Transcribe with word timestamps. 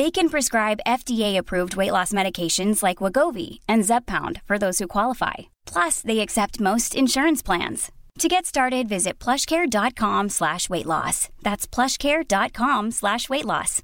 They 0.00 0.10
can 0.10 0.30
prescribe 0.30 0.86
FDA-approved 0.86 1.76
weight 1.76 1.92
loss 1.92 2.10
medications 2.10 2.82
like 2.82 3.02
Wagovi 3.02 3.58
and 3.68 3.84
Zepbound 3.84 4.40
for 4.46 4.56
those 4.56 4.78
who 4.78 4.86
qualify. 4.88 5.50
Plus, 5.66 6.00
they 6.00 6.20
accept 6.20 6.58
most 6.58 6.94
insurance 6.94 7.42
plans. 7.42 7.92
To 8.20 8.26
get 8.26 8.46
started, 8.46 8.88
visit 8.88 9.18
plushcare.com 9.18 10.30
slash 10.30 10.70
weight 10.70 10.86
loss. 10.86 11.28
That's 11.42 11.66
plushcare.com 11.66 12.92
slash 12.92 13.28
weight 13.28 13.44
loss. 13.44 13.82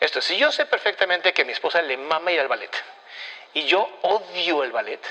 Esto, 0.00 0.20
si 0.20 0.36
yo 0.36 0.50
sé 0.50 0.66
perfectamente 0.66 1.32
que 1.32 1.44
mi 1.44 1.52
esposa 1.52 1.82
le 1.82 1.96
mama 1.96 2.32
ir 2.32 2.40
al 2.40 2.48
ballet 2.48 2.74
y 3.54 3.62
yo 3.62 3.86
odio 4.02 4.64
el 4.64 4.72
ballet 4.72 5.02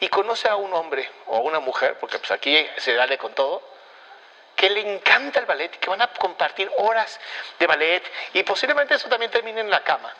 y 0.00 0.08
conoce 0.08 0.48
a 0.48 0.56
un 0.56 0.74
hombre 0.74 1.08
o 1.28 1.36
a 1.36 1.40
una 1.40 1.60
mujer, 1.60 1.96
porque 1.98 2.18
pues 2.18 2.30
aquí 2.30 2.66
se 2.76 2.92
dale 2.92 3.16
con 3.16 3.32
todo, 3.32 3.62
que 4.58 4.68
le 4.68 4.80
encanta 4.96 5.38
el 5.38 5.46
ballet 5.46 5.72
y 5.72 5.78
que 5.78 5.88
van 5.88 6.02
a 6.02 6.08
compartir 6.08 6.68
horas 6.78 7.20
de 7.60 7.66
ballet 7.68 8.02
y 8.32 8.42
posiblemente 8.42 8.94
eso 8.94 9.08
también 9.08 9.30
termine 9.30 9.60
en 9.60 9.70
la 9.70 9.84
cama. 9.84 10.12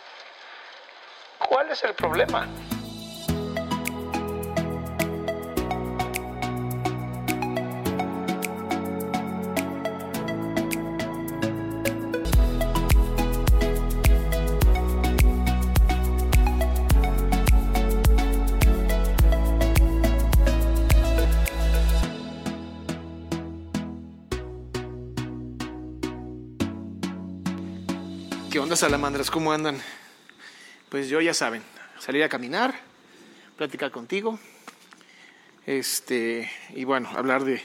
¿Cuál 1.39 1.73
es 1.73 1.83
el 1.83 1.95
problema? 1.95 2.47
Onda, 28.69 28.77
salamandras? 28.77 29.31
¿Cómo 29.31 29.51
andan? 29.51 29.81
Pues 30.91 31.09
yo 31.09 31.23
ya 31.23 31.33
saben, 31.33 31.63
salir 31.99 32.23
a 32.23 32.29
caminar, 32.29 32.79
platicar 33.57 33.91
contigo, 33.91 34.39
este, 35.65 36.51
y 36.75 36.85
bueno, 36.85 37.09
hablar 37.17 37.45
de, 37.45 37.63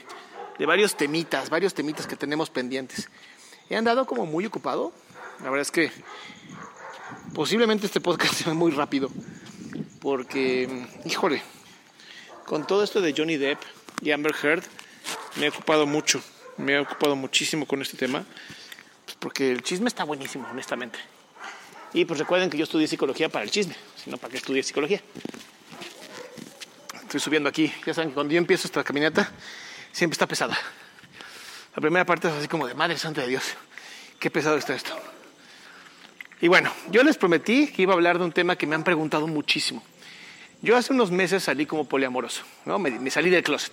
de 0.58 0.64
varios 0.64 0.96
temitas, 0.96 1.50
varios 1.50 1.74
temitas 1.74 2.06
que 2.06 2.16
tenemos 2.16 2.48
pendientes. 2.48 3.10
He 3.68 3.76
andado 3.76 4.06
como 4.06 4.24
muy 4.24 4.46
ocupado, 4.46 4.94
la 5.40 5.50
verdad 5.50 5.60
es 5.60 5.70
que 5.70 5.92
posiblemente 7.34 7.84
este 7.84 8.00
podcast 8.00 8.32
sea 8.42 8.54
muy 8.54 8.72
rápido, 8.72 9.10
porque, 10.00 10.86
híjole, 11.04 11.42
con 12.46 12.66
todo 12.66 12.82
esto 12.82 13.02
de 13.02 13.12
Johnny 13.14 13.36
Depp 13.36 13.60
y 14.00 14.10
Amber 14.12 14.34
Heard, 14.42 14.64
me 15.36 15.44
he 15.44 15.48
ocupado 15.50 15.84
mucho, 15.84 16.22
me 16.56 16.72
he 16.72 16.78
ocupado 16.78 17.14
muchísimo 17.14 17.66
con 17.66 17.82
este 17.82 17.98
tema 17.98 18.24
porque 19.24 19.50
el 19.50 19.62
chisme 19.62 19.88
está 19.88 20.04
buenísimo, 20.04 20.46
honestamente. 20.50 20.98
Y 21.94 22.04
pues 22.04 22.20
recuerden 22.20 22.50
que 22.50 22.58
yo 22.58 22.64
estudié 22.64 22.86
psicología 22.86 23.30
para 23.30 23.42
el 23.42 23.50
chisme, 23.50 23.74
sino 23.96 24.18
para 24.18 24.30
que 24.30 24.36
estudie 24.36 24.62
psicología. 24.62 25.00
Estoy 27.00 27.20
subiendo 27.20 27.48
aquí. 27.48 27.72
Ya 27.86 27.94
saben 27.94 28.10
que 28.10 28.14
cuando 28.14 28.34
yo 28.34 28.38
empiezo 28.38 28.66
esta 28.66 28.84
caminata, 28.84 29.32
siempre 29.92 30.12
está 30.12 30.26
pesada. 30.26 30.58
La 31.74 31.80
primera 31.80 32.04
parte 32.04 32.28
es 32.28 32.34
así 32.34 32.48
como 32.48 32.66
de 32.66 32.74
Madre 32.74 32.98
Santa 32.98 33.22
de 33.22 33.28
Dios. 33.28 33.44
Qué 34.18 34.30
pesado 34.30 34.58
está 34.58 34.74
esto. 34.74 34.94
Y 36.42 36.48
bueno, 36.48 36.70
yo 36.90 37.02
les 37.02 37.16
prometí 37.16 37.68
que 37.68 37.80
iba 37.80 37.94
a 37.94 37.96
hablar 37.96 38.18
de 38.18 38.26
un 38.26 38.32
tema 38.32 38.56
que 38.56 38.66
me 38.66 38.74
han 38.74 38.84
preguntado 38.84 39.26
muchísimo. 39.26 39.82
Yo 40.60 40.76
hace 40.76 40.92
unos 40.92 41.10
meses 41.10 41.44
salí 41.44 41.64
como 41.64 41.88
poliamoroso, 41.88 42.42
¿no? 42.66 42.78
Me, 42.78 42.90
me 42.90 43.10
salí 43.10 43.30
del 43.30 43.42
closet. 43.42 43.72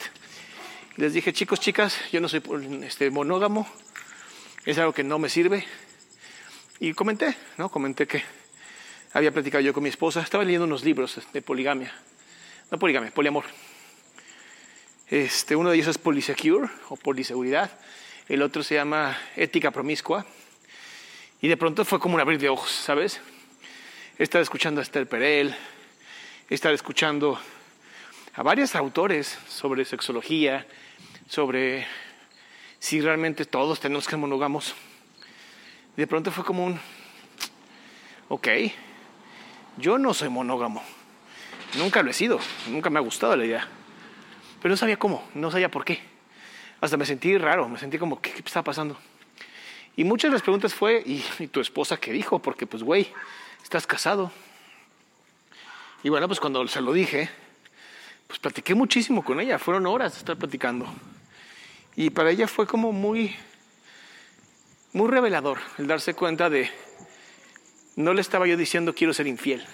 Les 0.95 1.11
dije, 1.11 1.33
chicos, 1.33 1.59
chicas, 1.59 1.97
yo 2.13 2.21
no 2.21 2.29
soy 2.29 2.41
este, 2.83 3.09
monógamo, 3.09 3.67
es 4.65 4.77
algo 4.77 4.93
que 4.93 5.03
no 5.03 5.19
me 5.19 5.29
sirve. 5.29 5.65
Y 6.79 6.93
comenté, 6.93 7.35
¿no? 7.57 7.69
Comenté 7.69 8.07
que 8.07 8.23
había 9.13 9.31
platicado 9.31 9.61
yo 9.61 9.73
con 9.73 9.83
mi 9.83 9.89
esposa, 9.89 10.21
estaba 10.21 10.43
leyendo 10.43 10.65
unos 10.65 10.83
libros 10.83 11.19
de 11.33 11.41
poligamia, 11.41 11.93
no 12.69 12.79
poligamia, 12.79 13.11
poliamor. 13.11 13.45
Este, 15.07 15.55
uno 15.55 15.69
de 15.69 15.75
ellos 15.75 15.87
es 15.87 15.97
Polysecure 15.97 16.69
o 16.89 16.95
Poliseguridad, 16.95 17.69
el 18.29 18.41
otro 18.41 18.63
se 18.63 18.75
llama 18.75 19.17
Ética 19.35 19.71
Promiscua. 19.71 20.25
Y 21.41 21.47
de 21.47 21.57
pronto 21.57 21.83
fue 21.83 21.99
como 21.99 22.15
un 22.15 22.21
abrir 22.21 22.39
de 22.39 22.49
ojos, 22.49 22.71
¿sabes? 22.71 23.19
Estaba 24.17 24.41
escuchando 24.41 24.79
a 24.79 24.83
Esther 24.83 25.09
Perel, 25.09 25.55
estaba 26.49 26.73
escuchando 26.73 27.39
a 28.33 28.43
varios 28.43 28.75
autores 28.75 29.37
sobre 29.49 29.83
sexología, 29.83 30.65
sobre 31.27 31.87
si 32.81 32.99
realmente 32.99 33.45
todos 33.45 33.79
tenemos 33.79 34.05
que 34.05 34.09
ser 34.09 34.19
monógamos. 34.19 34.73
De 35.95 36.07
pronto 36.07 36.31
fue 36.31 36.43
como 36.43 36.65
un, 36.65 36.79
ok, 38.27 38.47
yo 39.77 39.99
no 39.99 40.15
soy 40.15 40.29
monógamo, 40.29 40.81
nunca 41.77 42.01
lo 42.01 42.09
he 42.09 42.13
sido, 42.13 42.39
nunca 42.67 42.89
me 42.89 42.97
ha 42.97 43.03
gustado 43.03 43.35
la 43.35 43.45
idea, 43.45 43.67
pero 44.61 44.71
no 44.71 44.77
sabía 44.77 44.97
cómo, 44.97 45.23
no 45.35 45.51
sabía 45.51 45.69
por 45.69 45.85
qué. 45.85 46.01
Hasta 46.81 46.97
me 46.97 47.05
sentí 47.05 47.37
raro, 47.37 47.69
me 47.69 47.77
sentí 47.77 47.99
como, 47.99 48.19
¿qué, 48.19 48.31
qué 48.31 48.39
está 48.39 48.63
pasando? 48.63 48.97
Y 49.95 50.03
muchas 50.03 50.31
de 50.31 50.33
las 50.33 50.41
preguntas 50.41 50.73
fue, 50.73 51.03
¿y, 51.05 51.23
¿y 51.37 51.47
tu 51.47 51.61
esposa 51.61 51.97
qué 51.97 52.11
dijo? 52.11 52.39
Porque 52.39 52.65
pues, 52.65 52.81
güey, 52.81 53.07
estás 53.61 53.85
casado. 53.85 54.31
Y 56.01 56.09
bueno, 56.09 56.27
pues 56.27 56.39
cuando 56.39 56.67
se 56.67 56.81
lo 56.81 56.93
dije, 56.93 57.29
pues 58.25 58.39
platiqué 58.39 58.73
muchísimo 58.73 59.23
con 59.23 59.39
ella, 59.39 59.59
fueron 59.59 59.85
horas 59.85 60.13
de 60.13 60.17
estar 60.17 60.35
platicando. 60.35 60.91
Y 61.95 62.09
para 62.09 62.31
ella 62.31 62.47
fue 62.47 62.67
como 62.67 62.91
muy, 62.91 63.35
muy 64.93 65.09
revelador 65.09 65.59
el 65.77 65.87
darse 65.87 66.13
cuenta 66.13 66.49
de, 66.49 66.69
no 67.95 68.13
le 68.13 68.21
estaba 68.21 68.47
yo 68.47 68.55
diciendo 68.55 68.95
quiero 68.95 69.13
ser 69.13 69.27
infiel, 69.27 69.65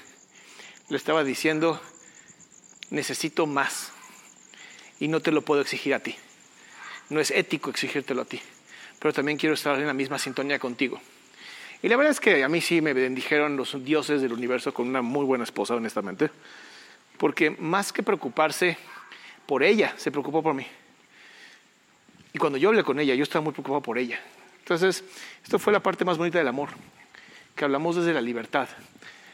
le 0.90 0.98
estaba 0.98 1.24
diciendo 1.24 1.80
necesito 2.90 3.46
más 3.46 3.92
y 5.00 5.08
no 5.08 5.20
te 5.20 5.32
lo 5.32 5.42
puedo 5.42 5.62
exigir 5.62 5.94
a 5.94 6.00
ti. 6.00 6.16
No 7.10 7.20
es 7.20 7.32
ético 7.32 7.70
exigírtelo 7.70 8.24
a 8.24 8.26
ti, 8.26 8.42
pero 9.00 9.14
también 9.14 9.38
quiero 9.38 9.54
estar 9.54 9.80
en 9.80 9.88
la 9.88 9.94
misma 9.94 10.18
sintonía 10.18 10.60
contigo. 10.60 11.00
Y 11.82 11.90
la 11.90 11.96
verdad 11.96 12.12
es 12.12 12.20
que 12.20 12.44
a 12.44 12.50
mí 12.50 12.60
sí 12.60 12.82
me 12.82 12.94
bendijeron 12.94 13.56
los 13.56 13.84
dioses 13.86 14.22
del 14.22 14.34
universo 14.34 14.74
con 14.74 14.88
una 14.88 15.02
muy 15.02 15.26
buena 15.26 15.44
esposa, 15.44 15.76
honestamente, 15.76 16.32
porque 17.18 17.52
más 17.52 17.94
que 17.94 18.04
preocuparse 18.04 18.78
por 19.46 19.64
ella, 19.64 19.94
se 19.98 20.12
preocupó 20.12 20.42
por 20.42 20.56
mí. 20.56 20.66
Y 22.38 22.40
cuando 22.40 22.60
yo 22.60 22.70
hablé 22.70 22.84
con 22.84 23.00
ella, 23.00 23.16
yo 23.16 23.24
estaba 23.24 23.42
muy 23.42 23.52
preocupado 23.52 23.82
por 23.82 23.98
ella. 23.98 24.20
Entonces, 24.60 25.04
esto 25.44 25.58
fue 25.58 25.74
la 25.74 25.80
parte 25.80 26.06
más 26.06 26.20
bonita 26.20 26.38
del 26.38 26.48
amor, 26.48 26.70
que 27.56 27.66
hablamos 27.66 27.96
desde 27.96 28.14
la 28.14 28.22
libertad, 28.22 28.70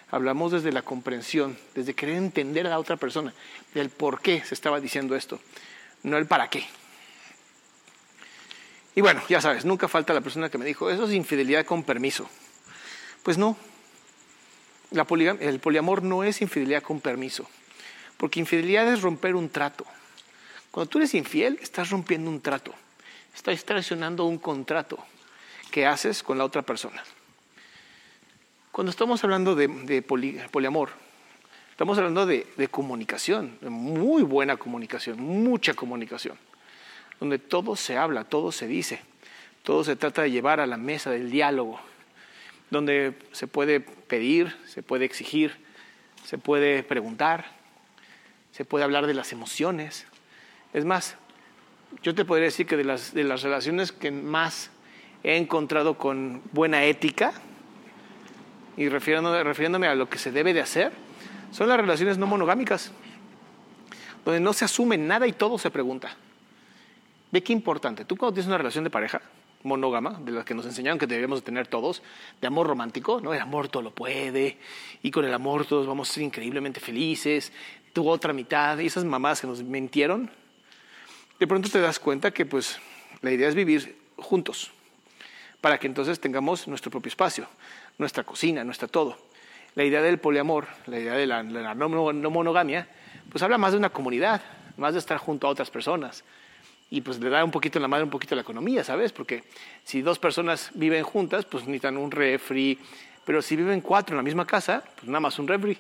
hablamos 0.10 0.54
desde 0.54 0.72
la 0.72 0.84
comprensión, 0.84 1.58
desde 1.76 1.96
querer 1.96 2.16
entender 2.16 2.66
a 2.66 2.70
la 2.70 2.80
otra 2.80 2.96
persona, 2.96 3.34
del 3.74 3.90
por 3.90 4.22
qué 4.22 4.42
se 4.46 4.54
estaba 4.54 4.80
diciendo 4.80 5.18
esto, 5.18 5.42
no 6.04 6.18
el 6.18 6.28
para 6.28 6.50
qué. 6.50 6.66
Y 8.96 9.02
bueno, 9.02 9.22
ya 9.28 9.42
sabes, 9.42 9.66
nunca 9.66 9.90
falta 9.90 10.14
la 10.14 10.22
persona 10.22 10.50
que 10.50 10.58
me 10.58 10.64
dijo, 10.64 10.90
eso 10.90 11.04
es 11.04 11.12
infidelidad 11.12 11.66
con 11.66 11.84
permiso. 11.84 12.30
Pues 13.22 13.38
no, 13.38 13.58
el 14.92 15.60
poliamor 15.60 16.04
no 16.04 16.24
es 16.24 16.42
infidelidad 16.42 16.82
con 16.82 17.02
permiso, 17.02 17.50
porque 18.16 18.40
infidelidad 18.40 18.88
es 18.88 19.02
romper 19.02 19.36
un 19.36 19.50
trato. 19.50 19.86
Cuando 20.72 20.90
tú 20.90 21.00
eres 21.00 21.14
infiel, 21.16 21.60
estás 21.62 21.90
rompiendo 21.90 22.30
un 22.30 22.40
trato, 22.40 22.74
estás 23.34 23.64
traicionando 23.66 24.26
un 24.26 24.38
contrato 24.38 24.98
que 25.72 25.86
haces 25.86 26.24
con 26.24 26.38
la 26.38 26.46
otra 26.46 26.62
persona. 26.62 27.04
Cuando 28.72 28.90
estamos 28.90 29.24
hablando 29.24 29.56
de, 29.56 30.02
poliamor, 30.52 30.90
estamos 31.72 31.98
hablando 31.98 32.26
de, 32.26 32.48
de 32.58 32.68
comunicación, 32.68 33.58
de 33.62 33.70
muy 33.70 34.24
buena 34.24 34.58
comunicación, 34.58 35.22
mucha 35.22 35.74
comunicación, 35.74 36.38
donde 37.20 37.40
todo 37.40 37.76
se 37.76 37.98
habla, 37.98 38.24
todo 38.24 38.52
se 38.52 38.68
dice, 38.68 39.02
todo 39.64 39.84
se 39.84 39.96
trata 39.96 40.24
de 40.24 40.32
llevar 40.32 40.60
a 40.60 40.66
la 40.66 40.78
mesa 40.78 41.12
del 41.12 41.30
diálogo 41.30 41.80
donde 42.74 43.14
se 43.32 43.48
puede 43.48 43.80
pedir, 43.80 44.54
se 44.66 44.84
puede 44.84 45.06
exigir, 45.06 45.56
se 46.26 46.38
puede 46.38 46.84
preguntar, 46.84 47.46
se 48.52 48.66
puede 48.66 48.84
hablar 48.84 49.08
de 49.08 49.14
las 49.14 49.32
emociones. 49.32 50.06
Es 50.74 50.84
más, 50.84 51.16
yo 52.02 52.16
te 52.16 52.26
podría 52.26 52.46
decir 52.46 52.66
que 52.66 52.78
de 52.78 52.84
las, 52.84 53.14
de 53.14 53.24
las 53.24 53.44
relaciones 53.44 53.92
que 53.92 54.12
más 54.12 54.72
he 55.24 55.38
encontrado 55.38 55.98
con 55.98 56.42
buena 56.52 56.84
ética, 56.84 57.34
y 58.76 58.90
refiriéndome, 58.90 59.44
refiriéndome 59.44 59.88
a 59.88 59.96
lo 59.96 60.10
que 60.10 60.18
se 60.18 60.32
debe 60.32 60.54
de 60.54 60.62
hacer, 60.62 60.92
son 61.52 61.70
las 61.70 61.78
relaciones 61.78 62.18
no 62.18 62.26
monogámicas, 62.26 62.92
donde 64.26 64.40
no 64.40 64.54
se 64.54 64.66
asume 64.66 64.98
nada 64.98 65.28
y 65.28 65.34
todo 65.34 65.58
se 65.58 65.70
pregunta. 65.70 66.16
Ve 67.32 67.44
qué 67.44 67.54
importante. 67.54 68.06
Tú 68.06 68.16
cuando 68.16 68.34
tienes 68.34 68.48
una 68.48 68.58
relación 68.58 68.84
de 68.84 68.90
pareja, 68.90 69.22
monógama, 69.64 70.20
de 70.24 70.32
la 70.32 70.46
que 70.46 70.54
nos 70.54 70.66
enseñaron 70.66 71.00
que 71.00 71.08
deberíamos 71.08 71.40
de 71.40 71.46
tener 71.46 71.68
todos, 71.68 72.04
de 72.42 72.48
amor 72.48 72.68
romántico, 72.68 73.22
¿no? 73.22 73.34
El 73.34 73.42
amor 73.42 73.70
todo 73.70 73.84
lo 73.84 73.92
puede, 73.92 74.58
y 75.02 75.12
con 75.12 75.26
el 75.26 75.34
amor 75.34 75.66
todos 75.66 75.88
vamos 75.88 76.10
a 76.10 76.14
ser 76.14 76.24
increíblemente 76.24 76.80
felices, 76.80 77.52
tu 77.94 78.08
otra 78.10 78.34
mitad, 78.34 78.78
y 78.80 78.88
esas 78.88 79.06
mamás 79.06 79.42
que 79.42 79.48
nos 79.48 79.64
mintieron, 79.64 80.30
de 81.44 81.48
pronto 81.48 81.68
te 81.68 81.82
das 81.82 82.00
cuenta 82.00 82.32
que 82.32 82.46
pues 82.46 82.80
la 83.22 83.30
idea 83.30 83.50
es 83.50 83.54
vivir 83.54 83.98
juntos, 84.16 84.72
para 85.60 85.78
que 85.78 85.88
entonces 85.88 86.22
tengamos 86.22 86.70
nuestro 86.70 86.90
propio 86.90 87.10
espacio, 87.10 87.50
nuestra 87.98 88.24
cocina, 88.24 88.64
nuestra 88.64 88.88
todo. 88.88 89.18
La 89.76 89.84
idea 89.84 90.02
del 90.02 90.20
poliamor, 90.20 90.68
la 90.86 91.00
idea 91.00 91.16
de 91.16 91.28
la, 91.28 91.44
no 91.44 91.90
monogamia, 92.30 92.88
pues 93.30 93.44
habla 93.44 93.58
más 93.58 93.74
de 93.74 93.78
una 93.78 93.90
comunidad, 93.90 94.42
más 94.78 94.94
de 94.94 95.00
estar 95.00 95.18
junto 95.18 95.46
a 95.46 95.50
otras 95.50 95.70
personas, 95.70 96.24
y 96.90 97.02
pues 97.02 97.20
le 97.20 97.30
da 97.30 97.44
un 97.44 97.52
poquito 97.52 97.78
la 97.78 97.90
madre 97.90 98.06
un 98.06 98.10
poquito 98.10 98.36
la 98.36 98.42
economía, 98.44 98.86
¿sabes? 98.86 99.12
Porque 99.12 99.44
si 99.84 100.02
dos 100.02 100.20
personas 100.20 100.72
viven 100.76 101.04
juntas, 101.04 101.44
pues 101.44 101.66
necesitan 101.66 101.98
un 101.98 102.10
refri, 102.10 102.80
pero 103.26 103.42
si 103.42 103.58
viven 103.58 103.82
cuatro 103.82 104.14
en 104.14 104.18
la 104.18 104.24
misma 104.24 104.46
casa, 104.46 104.82
pues 104.96 105.08
nada 105.08 105.20
más 105.20 105.38
un 105.40 105.50
refri. 105.50 105.78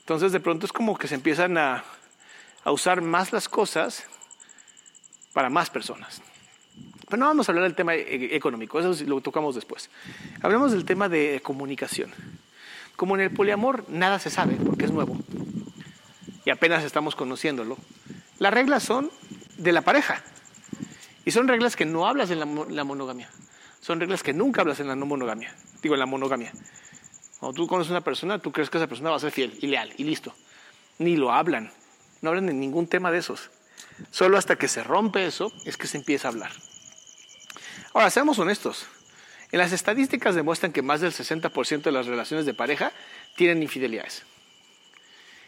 Entonces 0.00 0.30
de 0.30 0.40
pronto 0.40 0.66
es 0.66 0.72
como 0.74 0.98
que 0.98 1.08
se 1.08 1.14
empiezan 1.14 1.56
a, 1.56 1.84
a 2.64 2.72
usar 2.72 3.00
más 3.02 3.32
las 3.32 3.48
cosas 3.48 4.04
para 5.32 5.50
más 5.50 5.70
personas. 5.70 6.22
Pero 7.08 7.20
no 7.20 7.26
vamos 7.26 7.48
a 7.48 7.52
hablar 7.52 7.64
del 7.64 7.74
tema 7.74 7.94
e, 7.94 8.00
e, 8.00 8.36
económico, 8.36 8.78
eso 8.78 9.04
lo 9.04 9.20
tocamos 9.20 9.54
después. 9.54 9.90
Hablamos 10.42 10.72
del 10.72 10.84
tema 10.84 11.08
de 11.08 11.40
comunicación. 11.42 12.12
Como 12.96 13.14
en 13.16 13.22
el 13.22 13.30
poliamor 13.30 13.88
nada 13.88 14.18
se 14.18 14.30
sabe 14.30 14.56
porque 14.56 14.84
es 14.84 14.92
nuevo 14.92 15.16
y 16.44 16.50
apenas 16.50 16.84
estamos 16.84 17.14
conociéndolo, 17.16 17.76
las 18.38 18.52
reglas 18.52 18.82
son 18.82 19.10
de 19.58 19.72
la 19.72 19.82
pareja. 19.82 20.22
Y 21.24 21.32
son 21.32 21.48
reglas 21.48 21.76
que 21.76 21.84
no 21.84 22.06
hablas 22.06 22.30
en 22.30 22.40
la, 22.40 22.84
monogamia. 22.84 23.28
Son 23.80 24.00
reglas 24.00 24.22
que 24.22 24.32
nunca 24.32 24.62
hablas 24.62 24.80
en 24.80 24.88
la 24.88 24.96
no 24.96 25.06
monogamia. 25.06 25.54
Digo, 25.82 25.94
en 25.94 26.00
la 26.00 26.06
monogamia. 26.06 26.50
Cuando 27.38 27.54
tú 27.54 27.66
conoces 27.66 27.90
a 27.90 27.94
una 27.94 28.00
persona, 28.00 28.38
tú 28.38 28.52
crees 28.52 28.70
que 28.70 28.78
esa 28.78 28.86
persona 28.86 29.10
va 29.10 29.16
a 29.16 29.20
ser 29.20 29.30
fiel 29.30 29.58
y 29.60 29.66
leal 29.66 29.92
y 29.98 30.04
listo. 30.04 30.34
Ni 30.98 31.16
lo 31.16 31.30
hablan. 31.32 31.70
No 32.20 32.30
hablan 32.30 32.46
de 32.46 32.54
ningún 32.54 32.86
tema 32.86 33.10
de 33.10 33.18
esos. 33.18 33.50
Solo 34.10 34.38
hasta 34.38 34.56
que 34.56 34.68
se 34.68 34.82
rompe 34.82 35.26
eso 35.26 35.52
es 35.64 35.76
que 35.76 35.86
se 35.86 35.98
empieza 35.98 36.28
a 36.28 36.30
hablar. 36.30 36.52
Ahora, 37.92 38.10
seamos 38.10 38.38
honestos. 38.38 38.86
En 39.52 39.58
las 39.58 39.72
estadísticas 39.72 40.34
demuestran 40.34 40.72
que 40.72 40.82
más 40.82 41.00
del 41.00 41.12
60% 41.12 41.82
de 41.82 41.92
las 41.92 42.06
relaciones 42.06 42.46
de 42.46 42.54
pareja 42.54 42.92
tienen 43.36 43.62
infidelidades. 43.62 44.22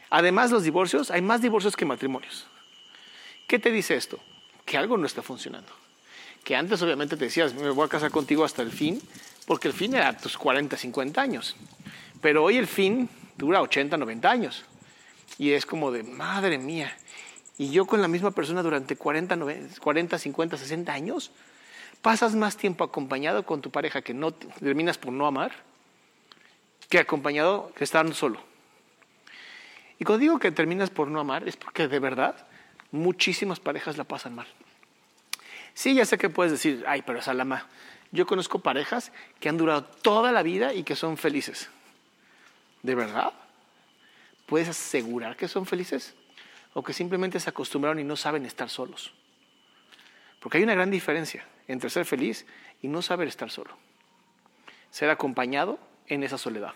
Además, 0.09 0.51
los 0.51 0.63
divorcios, 0.63 1.09
hay 1.09 1.21
más 1.21 1.41
divorcios 1.41 1.75
que 1.75 1.85
matrimonios. 1.85 2.45
¿Qué 3.47 3.59
te 3.59 3.71
dice 3.71 3.95
esto? 3.95 4.19
Que 4.65 4.77
algo 4.77 4.97
no 4.97 5.05
está 5.05 5.21
funcionando. 5.21 5.71
Que 6.43 6.55
antes 6.55 6.81
obviamente 6.81 7.15
te 7.15 7.25
decías, 7.25 7.53
me 7.53 7.69
voy 7.69 7.85
a 7.85 7.89
casar 7.89 8.11
contigo 8.11 8.43
hasta 8.43 8.61
el 8.61 8.71
fin, 8.71 9.01
porque 9.47 9.69
el 9.69 9.73
fin 9.73 9.95
era 9.95 10.15
tus 10.17 10.37
40, 10.37 10.75
50 10.75 11.21
años. 11.21 11.55
Pero 12.21 12.43
hoy 12.43 12.57
el 12.57 12.67
fin 12.67 13.09
dura 13.37 13.61
80, 13.61 13.97
90 13.97 14.29
años. 14.29 14.65
Y 15.37 15.51
es 15.51 15.65
como 15.65 15.91
de, 15.91 16.03
madre 16.03 16.57
mía, 16.57 16.95
y 17.57 17.69
yo 17.69 17.85
con 17.85 18.01
la 18.01 18.07
misma 18.07 18.31
persona 18.31 18.63
durante 18.63 18.95
40, 18.95 19.37
40 19.79 20.17
50, 20.17 20.57
60 20.57 20.93
años, 20.93 21.31
pasas 22.01 22.35
más 22.35 22.57
tiempo 22.57 22.83
acompañado 22.83 23.45
con 23.45 23.61
tu 23.61 23.71
pareja 23.71 24.01
que 24.01 24.13
no 24.13 24.31
terminas 24.31 24.97
por 24.97 25.13
no 25.13 25.27
amar, 25.27 25.51
que 26.89 26.99
acompañado 26.99 27.71
que 27.75 27.83
estar 27.83 28.11
solo. 28.13 28.39
Y 29.99 30.05
cuando 30.05 30.21
digo 30.21 30.39
que 30.39 30.51
terminas 30.51 30.89
por 30.89 31.07
no 31.07 31.19
amar, 31.19 31.47
es 31.47 31.55
porque 31.55 31.87
de 31.87 31.99
verdad 31.99 32.35
muchísimas 32.91 33.59
parejas 33.59 33.97
la 33.97 34.03
pasan 34.03 34.35
mal. 34.35 34.47
Sí, 35.73 35.95
ya 35.95 36.05
sé 36.05 36.17
que 36.17 36.29
puedes 36.29 36.51
decir, 36.51 36.83
ay, 36.87 37.03
pero 37.03 37.21
Salama, 37.21 37.67
yo 38.11 38.25
conozco 38.25 38.59
parejas 38.59 39.11
que 39.39 39.49
han 39.49 39.57
durado 39.57 39.83
toda 39.83 40.31
la 40.31 40.43
vida 40.43 40.73
y 40.73 40.83
que 40.83 40.95
son 40.95 41.17
felices. 41.17 41.69
¿De 42.83 42.95
verdad? 42.95 43.33
¿Puedes 44.53 44.69
asegurar 44.69 45.35
que 45.35 45.47
son 45.47 45.65
felices? 45.65 46.13
¿O 46.75 46.83
que 46.83 46.93
simplemente 46.93 47.39
se 47.39 47.49
acostumbraron 47.49 47.97
y 47.97 48.03
no 48.03 48.15
saben 48.15 48.45
estar 48.45 48.69
solos? 48.69 49.11
Porque 50.39 50.59
hay 50.59 50.63
una 50.63 50.75
gran 50.75 50.91
diferencia 50.91 51.43
entre 51.67 51.89
ser 51.89 52.05
feliz 52.05 52.45
y 52.79 52.87
no 52.87 53.01
saber 53.01 53.27
estar 53.27 53.49
solo. 53.49 53.75
Ser 54.91 55.09
acompañado 55.09 55.79
en 56.05 56.21
esa 56.21 56.37
soledad. 56.37 56.73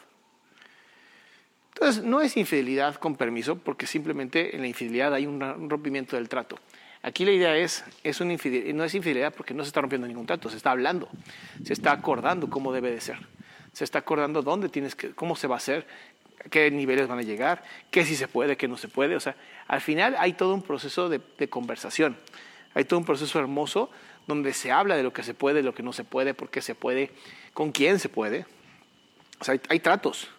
Entonces, 1.75 2.03
no 2.03 2.21
es 2.21 2.35
infidelidad 2.35 2.95
con 2.95 3.15
permiso, 3.15 3.59
porque 3.59 3.85
simplemente 3.85 4.56
en 4.56 4.62
la 4.62 4.68
infidelidad 4.68 5.13
hay 5.13 5.27
un 5.27 5.69
rompimiento 5.69 6.15
del 6.15 6.29
trato. 6.29 6.57
Aquí 7.03 7.25
la 7.25 7.31
idea 7.31 7.56
es, 7.57 7.85
es 8.03 8.19
una 8.19 8.33
infidelidad, 8.33 8.74
no 8.74 8.85
es 8.85 8.95
infidelidad 8.95 9.35
porque 9.35 9.53
no 9.53 9.63
se 9.63 9.68
está 9.68 9.81
rompiendo 9.81 10.07
ningún 10.07 10.25
trato, 10.25 10.50
se 10.50 10.57
está 10.57 10.71
hablando, 10.71 11.09
se 11.63 11.74
está 11.74 11.91
acordando 11.91 12.50
cómo 12.50 12.74
debe 12.74 12.89
de 12.89 13.01
ser, 13.01 13.19
se 13.71 13.83
está 13.83 14.00
acordando 14.00 14.41
dónde 14.41 14.68
tienes 14.68 14.95
que, 14.95 15.12
cómo 15.12 15.35
se 15.35 15.45
va 15.45 15.53
a 15.53 15.57
hacer, 15.57 15.85
qué 16.50 16.72
niveles 16.72 17.08
van 17.08 17.20
a 17.20 17.24
llegar, 17.24 17.63
qué 17.91 18.06
sí 18.06 18.15
se 18.15 18.27
puede, 18.27 18.58
qué 18.58 18.67
no 18.67 18.77
se 18.77 18.88
puede. 18.88 19.15
O 19.15 19.20
sea, 19.20 19.36
al 19.67 19.82
final 19.82 20.15
hay 20.20 20.34
todo 20.34 20.53
un 20.53 20.62
proceso 20.62 21.10
de, 21.10 21.20
conversación, 21.50 22.17
hay 22.74 22.86
todo 22.86 23.00
un 23.00 23.06
proceso 23.06 23.39
hermoso 23.39 23.89
donde 24.27 24.53
se 24.53 24.72
habla 24.72 24.96
de 24.96 25.03
lo 25.03 25.13
que 25.13 25.24
se 25.24 25.34
puede, 25.34 25.63
lo 25.63 25.74
que 25.74 25.84
no 25.84 25.94
se 25.94 26.03
puede, 26.03 26.34
por 26.34 26.50
qué 26.50 26.62
se 26.62 26.75
puede, 26.75 27.12
con 27.53 27.72
quién 27.72 28.00
se 28.00 28.10
puede. 28.10 28.46
O 29.39 29.44
sea, 29.44 29.60
hay 29.70 29.79
tratos, 29.79 30.29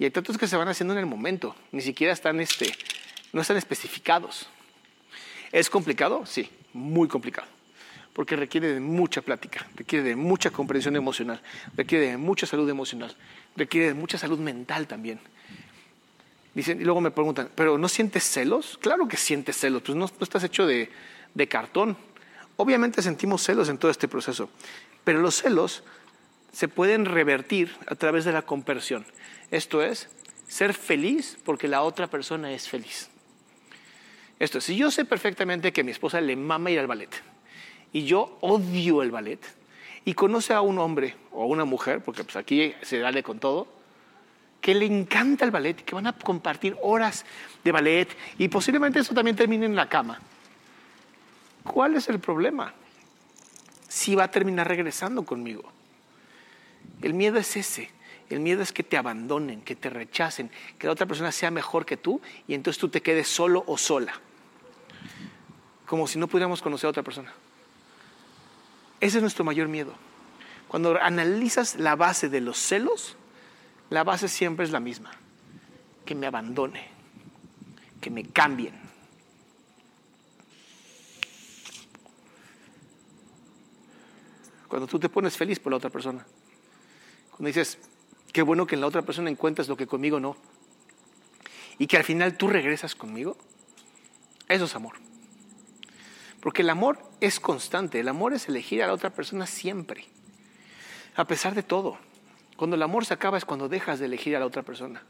y 0.00 0.04
hay 0.04 0.10
tratos 0.10 0.38
que 0.38 0.48
se 0.48 0.56
van 0.56 0.66
haciendo 0.66 0.94
en 0.94 1.00
el 1.00 1.04
momento, 1.04 1.54
ni 1.72 1.82
siquiera 1.82 2.14
están, 2.14 2.40
este, 2.40 2.72
no 3.34 3.42
están 3.42 3.58
especificados. 3.58 4.48
¿Es 5.52 5.68
complicado? 5.68 6.24
Sí, 6.24 6.48
muy 6.72 7.06
complicado. 7.06 7.46
Porque 8.20 8.36
requiere 8.36 8.74
de 8.74 8.80
mucha 8.80 9.22
plática, 9.22 9.66
requiere 9.74 10.04
de 10.04 10.14
mucha 10.14 10.50
comprensión 10.50 10.94
emocional, 10.94 11.40
requiere 11.74 12.10
de 12.10 12.16
mucha 12.18 12.46
salud 12.46 12.68
emocional, 12.68 13.16
requiere 13.56 13.86
de 13.86 13.94
mucha 13.94 14.18
salud 14.18 14.38
mental 14.38 14.86
también. 14.86 15.18
Dicen, 16.52 16.82
y 16.82 16.84
luego 16.84 17.00
me 17.00 17.12
preguntan, 17.12 17.48
¿pero 17.54 17.78
no 17.78 17.88
sientes 17.88 18.24
celos? 18.24 18.78
Claro 18.82 19.08
que 19.08 19.16
sientes 19.16 19.56
celos, 19.56 19.80
pues 19.80 19.96
no, 19.96 20.04
no 20.04 20.22
estás 20.22 20.44
hecho 20.44 20.66
de, 20.66 20.90
de 21.32 21.48
cartón. 21.48 21.96
Obviamente 22.58 23.00
sentimos 23.00 23.42
celos 23.42 23.70
en 23.70 23.78
todo 23.78 23.90
este 23.90 24.06
proceso, 24.06 24.50
pero 25.02 25.22
los 25.22 25.36
celos 25.36 25.82
se 26.52 26.68
pueden 26.68 27.06
revertir 27.06 27.74
a 27.86 27.94
través 27.94 28.26
de 28.26 28.32
la 28.32 28.42
conversión. 28.42 29.06
Esto 29.50 29.82
es, 29.82 30.10
ser 30.46 30.74
feliz 30.74 31.38
porque 31.42 31.68
la 31.68 31.80
otra 31.80 32.06
persona 32.06 32.52
es 32.52 32.68
feliz. 32.68 33.08
Esto 34.38 34.58
es, 34.58 34.64
si 34.64 34.76
yo 34.76 34.90
sé 34.90 35.06
perfectamente 35.06 35.72
que 35.72 35.80
a 35.80 35.84
mi 35.84 35.90
esposa 35.90 36.20
le 36.20 36.36
mama 36.36 36.70
ir 36.70 36.80
al 36.80 36.86
ballet 36.86 37.29
y 37.92 38.04
yo 38.04 38.38
odio 38.40 39.02
el 39.02 39.10
ballet 39.10 39.40
y 40.04 40.14
conoce 40.14 40.54
a 40.54 40.60
un 40.60 40.78
hombre 40.78 41.16
o 41.32 41.42
a 41.42 41.46
una 41.46 41.64
mujer, 41.64 42.02
porque 42.02 42.24
pues 42.24 42.36
aquí 42.36 42.74
se 42.82 42.98
dale 42.98 43.22
con 43.22 43.38
todo, 43.38 43.68
que 44.60 44.74
le 44.74 44.86
encanta 44.86 45.44
el 45.44 45.50
ballet 45.50 45.74
que 45.74 45.94
van 45.94 46.06
a 46.06 46.12
compartir 46.12 46.76
horas 46.82 47.24
de 47.64 47.72
ballet 47.72 48.08
y 48.38 48.48
posiblemente 48.48 48.98
eso 48.98 49.14
también 49.14 49.36
termine 49.36 49.66
en 49.66 49.74
la 49.74 49.88
cama. 49.88 50.20
¿Cuál 51.64 51.96
es 51.96 52.08
el 52.08 52.20
problema? 52.20 52.74
Si 53.88 54.14
va 54.14 54.24
a 54.24 54.30
terminar 54.30 54.68
regresando 54.68 55.24
conmigo. 55.24 55.70
El 57.02 57.14
miedo 57.14 57.38
es 57.38 57.56
ese. 57.56 57.90
El 58.28 58.40
miedo 58.40 58.62
es 58.62 58.72
que 58.72 58.84
te 58.84 58.96
abandonen, 58.96 59.60
que 59.62 59.74
te 59.74 59.90
rechacen, 59.90 60.50
que 60.78 60.86
la 60.86 60.92
otra 60.92 61.06
persona 61.06 61.32
sea 61.32 61.50
mejor 61.50 61.84
que 61.84 61.96
tú 61.96 62.20
y 62.46 62.54
entonces 62.54 62.78
tú 62.78 62.88
te 62.88 63.02
quedes 63.02 63.26
solo 63.26 63.64
o 63.66 63.76
sola. 63.76 64.12
Como 65.86 66.06
si 66.06 66.18
no 66.18 66.28
pudiéramos 66.28 66.62
conocer 66.62 66.86
a 66.86 66.90
otra 66.90 67.02
persona. 67.02 67.32
Ese 69.00 69.18
es 69.18 69.22
nuestro 69.22 69.44
mayor 69.44 69.68
miedo. 69.68 69.94
Cuando 70.68 71.00
analizas 71.00 71.76
la 71.76 71.96
base 71.96 72.28
de 72.28 72.40
los 72.40 72.58
celos, 72.58 73.16
la 73.88 74.04
base 74.04 74.28
siempre 74.28 74.64
es 74.64 74.70
la 74.70 74.78
misma, 74.78 75.10
que 76.04 76.14
me 76.14 76.26
abandone, 76.26 76.86
que 78.00 78.10
me 78.10 78.24
cambien. 78.24 78.78
Cuando 84.68 84.86
tú 84.86 85.00
te 85.00 85.08
pones 85.08 85.36
feliz 85.36 85.58
por 85.58 85.72
la 85.72 85.78
otra 85.78 85.90
persona, 85.90 86.24
cuando 87.30 87.48
dices, 87.48 87.78
qué 88.32 88.42
bueno 88.42 88.66
que 88.66 88.76
en 88.76 88.82
la 88.82 88.86
otra 88.86 89.02
persona 89.02 89.28
encuentras 89.28 89.66
lo 89.66 89.76
que 89.76 89.88
conmigo 89.88 90.20
no, 90.20 90.36
y 91.78 91.88
que 91.88 91.96
al 91.96 92.04
final 92.04 92.36
tú 92.36 92.46
regresas 92.46 92.94
conmigo, 92.94 93.36
eso 94.46 94.66
es 94.66 94.74
amor. 94.76 95.09
Porque 96.40 96.62
el 96.62 96.70
amor 96.70 96.98
es 97.20 97.38
constante, 97.38 98.00
el 98.00 98.08
amor 98.08 98.32
es 98.32 98.48
elegir 98.48 98.82
a 98.82 98.86
la 98.86 98.94
otra 98.94 99.10
persona 99.10 99.46
siempre, 99.46 100.06
a 101.14 101.26
pesar 101.26 101.54
de 101.54 101.62
todo. 101.62 101.98
Cuando 102.56 102.76
el 102.76 102.82
amor 102.82 103.04
se 103.04 103.14
acaba 103.14 103.38
es 103.38 103.44
cuando 103.44 103.68
dejas 103.68 103.98
de 103.98 104.06
elegir 104.06 104.36
a 104.36 104.40
la 104.40 104.46
otra 104.46 104.62
persona. 104.62 105.02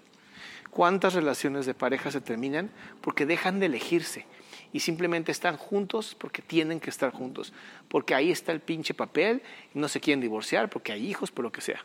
¿Cuántas 0.71 1.15
relaciones 1.15 1.67
de 1.67 1.75
pareja 1.75 2.11
se 2.11 2.21
terminan 2.21 2.71
porque 3.01 3.27
dejan 3.27 3.59
de 3.59 3.67
elegirse 3.67 4.25
y 4.73 4.81
simplemente 4.81 5.33
están 5.33 5.57
juntos 5.57 6.17
porque 6.17 6.43
tienen 6.43 6.79
que 6.79 6.91
estar 6.91 7.11
juntos? 7.11 7.53
Porque 7.89 8.15
ahí 8.15 8.31
está 8.31 8.53
el 8.53 8.61
pinche 8.61 8.95
papel 8.95 9.43
no 9.75 9.89
se 9.89 10.01
quieren 10.01 10.21
divorciar 10.21 10.71
porque 10.71 10.93
hay 10.93 11.09
hijos, 11.09 11.33
por 11.33 11.45
lo 11.45 11.51
que 11.51 11.61
sea. 11.61 11.85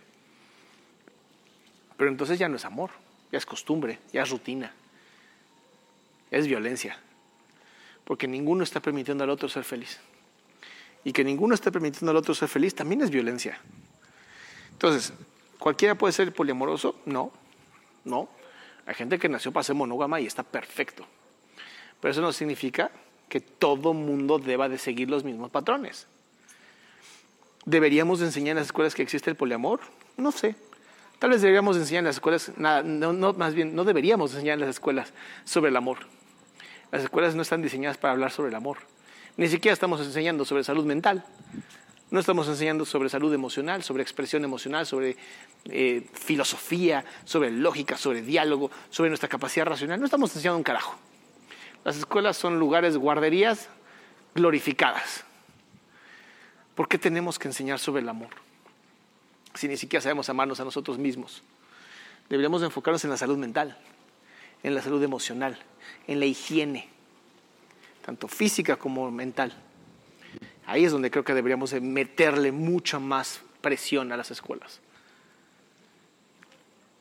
Pero 1.97 2.11
entonces 2.11 2.37
ya 2.37 2.47
no 2.47 2.57
es 2.57 2.65
amor, 2.65 2.91
ya 3.31 3.37
es 3.37 3.45
costumbre, 3.45 3.99
ya 4.13 4.21
es 4.21 4.29
rutina, 4.29 4.73
es 6.29 6.45
violencia. 6.45 6.99
Porque 8.05 8.27
ninguno 8.27 8.63
está 8.63 8.79
permitiendo 8.79 9.23
al 9.23 9.29
otro 9.29 9.49
ser 9.49 9.63
feliz. 9.63 9.99
Y 11.03 11.11
que 11.11 11.23
ninguno 11.23 11.53
esté 11.53 11.71
permitiendo 11.71 12.11
al 12.11 12.17
otro 12.17 12.33
ser 12.33 12.47
feliz 12.47 12.73
también 12.73 13.01
es 13.01 13.09
violencia. 13.09 13.59
Entonces, 14.71 15.13
¿Cualquiera 15.65 15.95
puede 15.95 16.13
ser 16.13 16.31
poliamoroso? 16.31 16.95
No, 17.07 17.31
no. 18.03 18.29
Hay 18.85 18.93
gente 18.93 19.17
que 19.17 19.27
nació 19.27 19.51
para 19.51 19.63
ser 19.63 19.75
monógama 19.75 20.21
y 20.21 20.27
está 20.27 20.43
perfecto. 20.43 21.07
Pero 21.99 22.11
eso 22.11 22.21
no 22.21 22.31
significa 22.31 22.91
que 23.29 23.39
todo 23.39 23.95
mundo 23.95 24.37
deba 24.37 24.69
de 24.69 24.77
seguir 24.77 25.09
los 25.09 25.23
mismos 25.23 25.49
patrones. 25.49 26.05
¿Deberíamos 27.65 28.21
enseñar 28.21 28.51
en 28.51 28.57
las 28.57 28.67
escuelas 28.67 28.93
que 28.93 29.01
existe 29.01 29.31
el 29.31 29.35
poliamor? 29.35 29.79
No 30.17 30.31
sé. 30.31 30.55
Tal 31.17 31.31
vez 31.31 31.41
deberíamos 31.41 31.77
enseñar 31.77 32.01
en 32.01 32.05
las 32.05 32.17
escuelas, 32.17 32.51
no, 32.57 33.33
más 33.33 33.55
bien, 33.55 33.73
no 33.73 33.85
deberíamos 33.85 34.33
enseñar 34.33 34.55
en 34.55 34.59
las 34.59 34.69
escuelas 34.69 35.13
sobre 35.45 35.69
el 35.69 35.77
amor. 35.77 35.97
Las 36.95 37.03
escuelas 37.03 37.35
no 37.35 37.41
están 37.41 37.61
diseñadas 37.61 37.97
para 37.97 38.13
hablar 38.13 38.31
sobre 38.31 38.47
el 38.47 38.55
amor. 38.55 38.77
Ni 39.35 39.49
siquiera 39.49 39.73
estamos 39.73 39.99
enseñando 39.99 40.45
sobre 40.45 40.63
salud 40.63 40.85
mental. 40.85 41.25
No 42.09 42.21
estamos 42.21 42.47
enseñando 42.47 42.85
sobre 42.85 43.09
salud 43.09 43.33
emocional, 43.33 43.83
sobre 43.83 44.01
expresión 44.01 44.45
emocional, 44.45 44.85
sobre 44.85 45.17
eh, 45.65 46.07
filosofía, 46.13 47.03
sobre 47.25 47.51
lógica, 47.51 47.97
sobre 47.97 48.21
diálogo, 48.21 48.71
sobre 48.89 49.09
nuestra 49.09 49.27
capacidad 49.27 49.65
racional. 49.65 49.99
No 49.99 50.05
estamos 50.05 50.33
enseñando 50.37 50.55
un 50.55 50.63
carajo. 50.63 50.95
Las 51.83 51.97
escuelas 51.97 52.37
son 52.37 52.59
lugares, 52.59 52.95
guarderías 52.95 53.67
glorificadas. 54.33 55.25
¿Por 56.75 56.87
qué 56.87 56.97
tenemos 56.97 57.37
que 57.37 57.49
enseñar 57.49 57.77
sobre 57.77 58.03
el 58.03 58.07
amor? 58.07 58.29
Si 59.53 59.67
ni 59.67 59.75
siquiera 59.75 60.01
sabemos 60.01 60.29
amarnos 60.29 60.61
a 60.61 60.63
nosotros 60.63 60.97
mismos. 60.97 61.43
Deberíamos 62.29 62.63
enfocarnos 62.63 63.03
en 63.03 63.09
la 63.09 63.17
salud 63.17 63.37
mental, 63.37 63.77
en 64.65 64.73
la 64.73 64.81
salud 64.81 65.03
emocional, 65.03 65.59
en 66.07 66.19
la 66.19 66.25
higiene, 66.25 66.89
tanto 68.03 68.27
física 68.27 68.77
como 68.77 69.11
mental. 69.11 69.53
Ahí 70.65 70.85
es 70.85 70.91
donde 70.91 71.11
creo 71.11 71.23
que 71.23 71.35
deberíamos 71.35 71.71
meterle 71.79 72.51
mucha 72.51 72.97
más 72.97 73.41
presión 73.61 74.11
a 74.11 74.17
las 74.17 74.31
escuelas. 74.31 74.81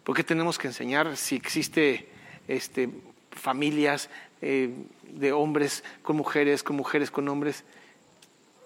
¿Por 0.04 0.14
qué 0.14 0.22
tenemos 0.22 0.58
que 0.58 0.66
enseñar 0.66 1.16
si 1.16 1.36
existe 1.36 2.10
este, 2.48 2.90
familias 3.30 4.10
eh, 4.42 4.68
de 5.14 5.32
hombres 5.32 5.84
con 6.02 6.16
mujeres, 6.16 6.62
con 6.62 6.76
mujeres 6.76 7.10
con 7.10 7.26
hombres? 7.30 7.64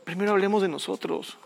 Primero 0.02 0.32
hablemos 0.32 0.60
de 0.60 0.68
nosotros. 0.68 1.38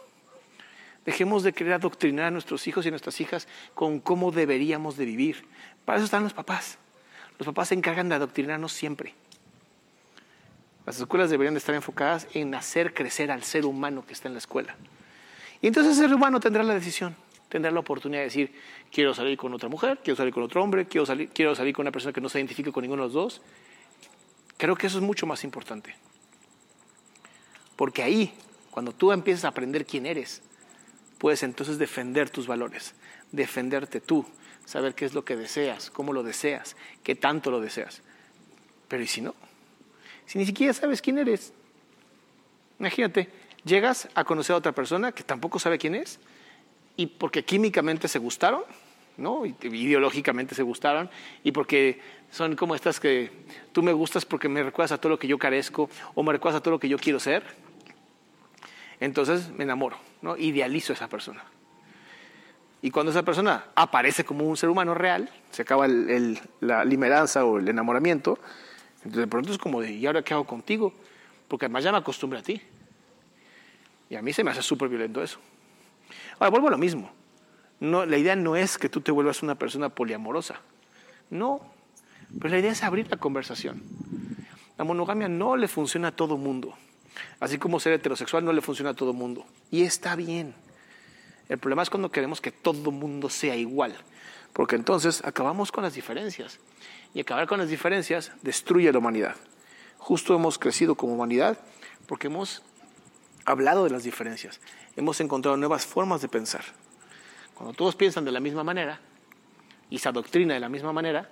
Dejemos 1.05 1.43
de 1.43 1.53
querer 1.53 1.75
adoctrinar 1.75 2.27
a 2.27 2.31
nuestros 2.31 2.67
hijos 2.67 2.87
y 2.87 2.89
a 2.89 2.93
nuestras 2.93 3.21
hijas 3.21 3.47
con 3.75 4.01
cómo 4.01 4.31
deberíamos 4.31 4.97
de 4.97 5.05
vivir. 5.05 5.45
Para 5.85 5.99
eso 5.99 6.07
están 6.07 6.23
los 6.23 6.33
papás. 6.33 6.79
Los 7.39 7.47
papás 7.47 7.69
se 7.69 7.75
encargan 7.75 8.09
de 8.09 8.15
adoctrinarnos 8.15 8.73
siempre. 8.73 9.15
Las 10.87 10.99
escuelas 10.99 11.31
deberían 11.31 11.55
de 11.55 11.59
estar 11.59 11.75
enfocadas 11.75 12.27
en 12.35 12.55
hacer 12.55 12.93
crecer 12.93 13.31
al 13.31 13.45
ser 13.45 13.67
humano 13.67 14.05
que 14.05 14.13
está 14.13 14.29
en 14.29 14.35
la 14.35 14.39
escuela. 14.39 14.77
Y 15.61 15.69
entonces 15.69 15.97
el 15.97 16.05
ser 16.05 16.15
humano 16.15 16.41
tendrá 16.41 16.65
la 16.65 16.75
decisión, 16.75 17.15
tendrá 17.49 17.71
la 17.71 17.81
oportunidad 17.81 18.21
de 18.21 18.25
decir, 18.25 18.53
quiero 18.91 19.15
salir 19.15 19.37
con 19.37 19.55
otra 19.55 19.69
mujer, 19.69 20.01
quiero 20.03 20.17
salir 20.17 20.35
con 20.35 20.43
otro 20.43 20.63
hombre, 20.63 20.87
quiero 20.87 21.07
salir, 21.07 21.29
quiero 21.29 21.55
salir 21.55 21.73
con 21.73 21.85
una 21.85 21.93
persona 21.93 22.13
que 22.13 22.21
no 22.21 22.29
se 22.29 22.39
identifique 22.39 22.73
con 22.73 22.83
ninguno 22.83 23.03
de 23.03 23.07
los 23.07 23.15
dos. 23.15 23.43
Creo 24.57 24.75
que 24.75 24.89
eso 24.89 24.99
es 24.99 25.05
mucho 25.05 25.27
más 25.27 25.45
importante. 25.45 25.95
Porque 27.77 28.03
ahí, 28.03 28.35
cuando 28.71 28.93
tú 28.93 29.13
empiezas 29.13 29.45
a 29.45 29.49
aprender 29.49 29.87
quién 29.87 30.07
eres, 30.07 30.43
puedes 31.19 31.45
entonces 31.45 31.79
defender 31.79 32.31
tus 32.31 32.49
valores, 32.49 32.95
defenderte 33.31 34.01
tú, 34.01 34.27
saber 34.65 34.95
qué 34.95 35.05
es 35.05 35.15
lo 35.15 35.25
que 35.25 35.37
deseas, 35.37 35.91
cómo 35.91 36.13
lo 36.13 36.23
deseas, 36.23 36.77
qué 37.03 37.15
tanto 37.15 37.51
lo 37.51 37.61
deseas. 37.61 38.03
Pero 38.89 39.03
¿y 39.03 39.07
si 39.07 39.21
no? 39.21 39.35
si 40.27 40.39
ni 40.39 40.47
siquiera 40.47 40.73
sabes 40.73 41.03
quién 41.03 41.19
eres? 41.19 41.53
Imagínate, 42.79 43.29
llegas 43.65 44.09
a 44.15 44.25
conocer 44.25 44.55
a 44.55 44.57
otra 44.57 44.73
persona 44.73 45.13
que 45.13 45.23
tampoco 45.23 45.59
sabe 45.59 45.79
quién 45.79 45.95
es 45.95 46.19
y 46.97 47.07
porque 47.07 47.45
químicamente 47.45 48.09
se 48.09 48.19
gustaron, 48.19 48.63
¿no? 49.17 49.45
ideológicamente 49.45 50.55
se 50.55 50.63
gustaron 50.63 51.11
y 51.45 51.53
porque 51.53 52.01
son 52.31 52.57
como 52.57 52.75
estas 52.75 52.99
que 52.99 53.31
tú 53.73 53.83
me 53.83 53.93
gustas 53.93 54.25
porque 54.25 54.49
me 54.49 54.63
recuerdas 54.63 54.93
a 54.93 54.99
todo 54.99 55.11
lo 55.11 55.19
que 55.19 55.29
yo 55.29 55.39
carezco 55.39 55.91
o 56.15 56.23
me 56.23 56.33
recuerdas 56.33 56.61
a 56.61 56.63
todo 56.63 56.73
lo 56.73 56.81
que 56.81 56.89
yo 56.89 56.99
quiero 56.99 57.21
ser. 57.21 57.43
Entonces 59.01 59.51
me 59.51 59.65
enamoro, 59.65 59.99
¿no? 60.23 60.37
Idealizo 60.37 60.93
a 60.93 60.97
esa 60.97 61.09
persona. 61.09 61.45
Y 62.83 62.91
cuando 62.91 63.13
esa 63.13 63.23
persona 63.23 63.67
aparece 63.77 64.25
como 64.25 64.45
un 64.45 64.57
ser 64.57 64.69
humano 64.69 64.93
real, 64.93 65.31
se 65.51 65.63
acaba 65.63 65.87
la 65.87 66.85
limeranza 66.85 67.45
o 67.45 67.59
el 67.59 67.69
enamoramiento, 67.69 68.41
entonces 68.97 69.21
de 69.21 69.27
pronto 69.29 69.53
es 69.53 69.59
como 69.59 69.81
de, 69.81 69.93
¿y 69.93 70.05
ahora 70.05 70.23
qué 70.23 70.35
hago 70.35 70.45
contigo? 70.45 70.93
Porque 71.47 71.67
además 71.67 71.85
ya 71.85 71.93
me 71.93 71.99
acostumbré 71.99 72.41
a 72.41 72.43
ti. 72.43 72.61
Y 74.11 74.17
a 74.17 74.23
mí 74.23 74.33
se 74.33 74.43
me 74.43 74.51
hace 74.51 74.63
súper 74.63 74.89
violento 74.89 75.23
eso. 75.23 75.39
Ahora, 76.39 76.51
vuelvo 76.51 76.69
a 76.69 76.71
lo 76.73 76.79
mismo. 76.79 77.11
No, 77.81 78.05
la 78.05 78.19
idea 78.19 78.37
no 78.37 78.57
es 78.57 78.79
que 78.79 78.89
tú 78.89 79.01
te 79.01 79.13
vuelvas 79.13 79.43
una 79.43 79.55
persona 79.55 79.89
poliamorosa. 79.89 80.61
No. 81.31 81.61
Pero 82.39 82.51
la 82.51 82.59
idea 82.59 82.73
es 82.73 82.83
abrir 82.83 83.09
la 83.11 83.17
conversación. 83.17 83.83
La 84.77 84.85
monogamia 84.85 85.29
no 85.29 85.57
le 85.57 85.69
funciona 85.69 86.09
a 86.09 86.13
todo 86.13 86.37
mundo. 86.37 86.75
Así 87.41 87.59
como 87.59 87.81
ser 87.81 87.93
heterosexual 87.93 88.45
no 88.45 88.53
le 88.53 88.61
funciona 88.61 88.91
a 88.91 88.95
todo 88.95 89.13
mundo. 89.13 89.47
Y 89.71 89.83
está 89.83 90.17
bien. 90.17 90.55
El 91.49 91.59
problema 91.59 91.83
es 91.83 91.91
cuando 91.91 92.11
queremos 92.11 92.41
que 92.41 92.53
todo 92.53 92.91
mundo 92.91 93.29
sea 93.29 93.57
igual. 93.57 93.95
Porque 94.53 94.77
entonces 94.77 95.25
acabamos 95.25 95.73
con 95.73 95.83
las 95.85 95.95
diferencias 95.95 96.59
y 97.15 97.21
acabar 97.21 97.47
con 97.47 97.59
las 97.59 97.69
diferencias 97.69 98.33
destruye 98.43 98.93
la 98.93 98.99
humanidad. 98.99 99.37
Justo 99.99 100.35
hemos 100.35 100.59
crecido 100.59 100.95
como 100.95 101.15
humanidad 101.15 101.59
porque 102.07 102.27
hemos 102.27 102.63
hablado 103.45 103.85
de 103.85 103.91
las 103.91 104.05
diferencias, 104.05 104.61
hemos 104.97 105.21
encontrado 105.21 105.57
nuevas 105.57 105.87
formas 105.87 106.21
de 106.21 106.29
pensar. 106.29 106.65
Cuando 107.55 107.75
todos 107.75 107.97
piensan 107.97 108.25
de 108.25 108.33
la 108.33 108.41
misma 108.41 108.65
manera 108.65 109.01
y 109.91 109.99
se 109.99 110.09
adoctrina 110.09 110.55
de 110.55 110.61
la 110.61 110.69
misma 110.69 110.93
manera, 110.93 111.31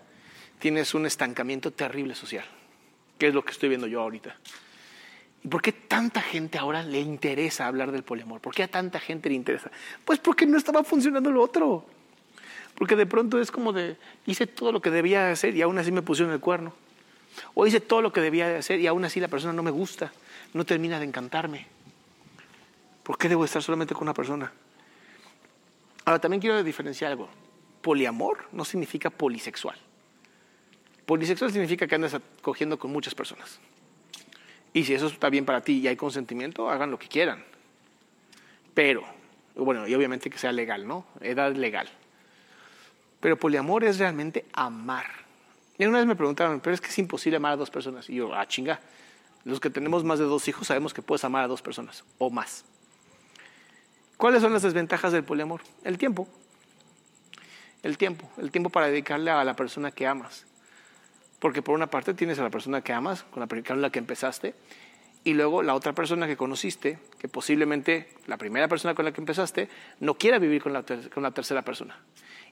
tienes 0.58 0.94
un 0.94 1.06
estancamiento 1.06 1.72
terrible 1.72 2.14
social, 2.14 2.44
que 3.18 3.28
es 3.28 3.34
lo 3.34 3.44
que 3.44 3.52
estoy 3.52 3.68
viendo 3.68 3.86
yo 3.86 4.00
ahorita. 4.00 4.36
¿Y 5.42 5.48
por 5.48 5.62
qué 5.62 5.72
tanta 5.72 6.20
gente 6.20 6.58
ahora 6.58 6.82
le 6.82 7.00
interesa 7.00 7.66
hablar 7.66 7.92
del 7.92 8.02
poliamor? 8.02 8.40
¿Por 8.40 8.54
qué 8.54 8.62
a 8.62 8.68
tanta 8.68 9.00
gente 9.00 9.28
le 9.30 9.36
interesa? 9.36 9.70
Pues 10.04 10.18
porque 10.18 10.46
no 10.46 10.58
estaba 10.58 10.84
funcionando 10.84 11.30
lo 11.30 11.42
otro. 11.42 11.86
Porque 12.74 12.96
de 12.96 13.06
pronto 13.06 13.40
es 13.40 13.50
como 13.50 13.72
de, 13.72 13.96
hice 14.26 14.46
todo 14.46 14.72
lo 14.72 14.80
que 14.82 14.90
debía 14.90 15.30
hacer 15.30 15.56
y 15.56 15.62
aún 15.62 15.78
así 15.78 15.92
me 15.92 16.02
pusieron 16.02 16.32
el 16.32 16.40
cuerno. 16.40 16.74
O 17.54 17.66
hice 17.66 17.80
todo 17.80 18.02
lo 18.02 18.12
que 18.12 18.20
debía 18.20 18.58
hacer 18.58 18.80
y 18.80 18.86
aún 18.86 19.04
así 19.04 19.20
la 19.20 19.28
persona 19.28 19.52
no 19.52 19.62
me 19.62 19.70
gusta, 19.70 20.12
no 20.52 20.64
termina 20.64 20.98
de 20.98 21.06
encantarme. 21.06 21.66
¿Por 23.02 23.16
qué 23.16 23.28
debo 23.28 23.44
estar 23.44 23.62
solamente 23.62 23.94
con 23.94 24.02
una 24.02 24.14
persona? 24.14 24.52
Ahora, 26.04 26.20
también 26.20 26.40
quiero 26.40 26.62
diferenciar 26.62 27.12
algo. 27.12 27.28
Poliamor 27.82 28.46
no 28.52 28.64
significa 28.64 29.10
polisexual. 29.10 29.76
Polisexual 31.06 31.50
significa 31.50 31.86
que 31.86 31.94
andas 31.94 32.16
cogiendo 32.42 32.78
con 32.78 32.92
muchas 32.92 33.14
personas. 33.14 33.58
Y 34.72 34.84
si 34.84 34.94
eso 34.94 35.06
está 35.06 35.30
bien 35.30 35.44
para 35.44 35.62
ti 35.62 35.78
y 35.78 35.88
hay 35.88 35.96
consentimiento, 35.96 36.70
hagan 36.70 36.90
lo 36.90 36.98
que 36.98 37.08
quieran. 37.08 37.44
Pero, 38.74 39.04
bueno, 39.56 39.86
y 39.88 39.94
obviamente 39.94 40.30
que 40.30 40.38
sea 40.38 40.52
legal, 40.52 40.86
¿no? 40.86 41.04
Edad 41.20 41.54
legal. 41.54 41.88
Pero 43.20 43.36
poliamor 43.36 43.84
es 43.84 43.98
realmente 43.98 44.46
amar. 44.52 45.06
Y 45.76 45.84
una 45.86 45.98
vez 45.98 46.06
me 46.06 46.16
preguntaron, 46.16 46.60
pero 46.60 46.74
es 46.74 46.80
que 46.80 46.88
es 46.88 46.98
imposible 46.98 47.36
amar 47.36 47.52
a 47.52 47.56
dos 47.56 47.70
personas. 47.70 48.08
Y 48.08 48.16
yo, 48.16 48.34
ah, 48.34 48.46
chinga. 48.46 48.80
Los 49.44 49.58
que 49.58 49.70
tenemos 49.70 50.04
más 50.04 50.18
de 50.18 50.26
dos 50.26 50.46
hijos 50.48 50.66
sabemos 50.66 50.92
que 50.92 51.02
puedes 51.02 51.24
amar 51.24 51.44
a 51.44 51.48
dos 51.48 51.62
personas 51.62 52.04
o 52.18 52.30
más. 52.30 52.64
¿Cuáles 54.16 54.42
son 54.42 54.52
las 54.52 54.62
desventajas 54.62 55.12
del 55.12 55.24
poliamor? 55.24 55.62
El 55.82 55.96
tiempo. 55.96 56.28
el 57.82 57.96
tiempo, 57.96 58.30
el 58.36 58.50
tiempo 58.50 58.68
para 58.68 58.88
dedicarle 58.88 59.30
a 59.30 59.42
la 59.42 59.56
persona 59.56 59.90
que 59.90 60.06
amas. 60.06 60.44
Porque 61.40 61.62
por 61.62 61.74
una 61.74 61.88
parte 61.88 62.14
tienes 62.14 62.38
a 62.38 62.44
la 62.44 62.50
persona 62.50 62.82
que 62.82 62.92
amas, 62.92 63.24
con 63.24 63.40
la, 63.40 63.62
con 63.62 63.82
la 63.82 63.90
que 63.90 63.98
empezaste, 63.98 64.54
y 65.24 65.34
luego 65.34 65.62
la 65.62 65.74
otra 65.74 65.92
persona 65.92 66.26
que 66.26 66.36
conociste, 66.36 66.98
que 67.18 67.28
posiblemente 67.28 68.08
la 68.26 68.36
primera 68.36 68.68
persona 68.68 68.94
con 68.94 69.04
la 69.04 69.12
que 69.12 69.20
empezaste, 69.20 69.68
no 70.00 70.14
quiera 70.14 70.38
vivir 70.38 70.62
con 70.62 70.72
la, 70.72 70.84
con 71.12 71.22
la 71.22 71.30
tercera 71.32 71.62
persona. 71.62 71.98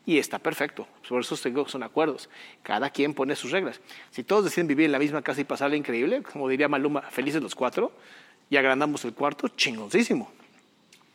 Y 0.05 0.19
está 0.19 0.39
perfecto, 0.39 0.89
por 1.09 1.21
eso 1.21 1.37
digo, 1.45 1.69
son 1.69 1.83
acuerdos. 1.83 2.31
Cada 2.63 2.91
quien 2.91 3.15
pone 3.15 3.37
sus 3.37 3.51
reglas. 3.51 3.81
Si 4.11 4.25
todos 4.25 4.45
deciden 4.45 4.67
vivir 4.67 4.87
en 4.87 4.93
la 4.93 4.99
misma 4.99 5.23
casa 5.23 5.41
y 5.41 5.45
pasarla 5.45 5.77
increíble, 5.77 6.23
como 6.23 6.49
diría 6.49 6.69
Maluma, 6.69 7.03
felices 7.03 7.43
los 7.43 7.55
cuatro, 7.55 7.93
y 8.51 8.57
agrandamos 8.57 9.05
el 9.05 9.13
cuarto, 9.13 9.49
chingoncísimo. 9.49 10.31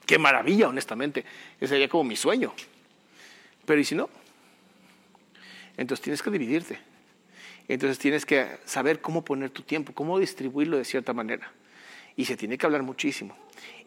Qué 0.06 0.20
maravilla, 0.20 0.68
honestamente. 0.68 1.26
Ese 1.58 1.70
sería 1.70 1.90
como 1.90 2.04
mi 2.04 2.16
sueño. 2.16 2.54
Pero 3.66 3.80
¿y 3.80 3.84
si 3.84 3.96
no? 3.96 4.10
Entonces 5.78 6.04
tienes 6.04 6.22
que 6.22 6.30
dividirte. 6.30 6.93
Entonces 7.68 7.98
tienes 7.98 8.26
que 8.26 8.58
saber 8.66 9.02
cómo 9.02 9.24
poner 9.24 9.50
tu 9.50 9.62
tiempo, 9.62 9.94
cómo 9.94 10.20
distribuirlo 10.20 10.78
de 10.78 10.86
cierta 10.86 11.14
manera. 11.14 11.52
Y 12.16 12.26
se 12.26 12.38
tiene 12.38 12.58
que 12.58 12.66
hablar 12.66 12.84
muchísimo. 12.84 13.36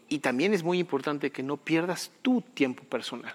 Y 0.08 0.20
también 0.20 0.54
es 0.54 0.62
muy 0.62 0.78
importante 0.78 1.30
que 1.30 1.42
no 1.42 1.56
pierdas 1.56 2.10
tu 2.22 2.40
tiempo 2.40 2.84
personal, 2.84 3.34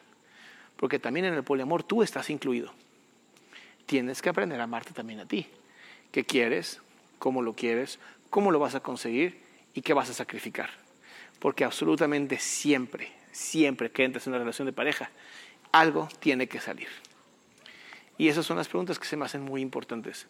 porque 0.78 1.00
también 1.00 1.26
en 1.26 1.34
el 1.34 1.44
poliamor 1.44 1.84
tú 1.84 2.02
estás 2.02 2.30
incluido. 2.30 2.74
Tienes 3.86 4.22
que 4.22 4.30
aprender 4.30 4.60
a 4.60 4.64
amarte 4.64 4.94
también 4.94 5.20
a 5.20 5.26
ti. 5.26 5.48
¿Qué 6.12 6.24
quieres? 6.24 6.80
¿Cómo 7.20 7.42
lo 7.42 7.54
quieres? 7.54 8.00
¿Cómo 8.30 8.52
lo 8.52 8.60
vas 8.60 8.76
a 8.76 8.80
conseguir? 8.80 9.42
¿Y 9.74 9.82
qué 9.82 9.94
vas 9.94 10.10
a 10.10 10.14
sacrificar? 10.14 10.70
Porque 11.40 11.66
absolutamente 11.66 12.40
siempre, 12.40 13.12
siempre 13.32 13.92
que 13.92 14.06
entres 14.06 14.28
en 14.28 14.32
una 14.32 14.40
relación 14.40 14.66
de 14.66 14.74
pareja, 14.74 15.10
algo 15.72 16.08
tiene 16.20 16.48
que 16.48 16.62
salir. 16.62 16.88
Y 18.22 18.30
esas 18.30 18.46
son 18.46 18.58
las 18.58 18.68
preguntas 18.68 19.00
que 19.00 19.08
se 19.08 19.18
me 19.18 19.26
hacen 19.26 19.42
muy 19.42 19.62
importantes. 19.64 20.28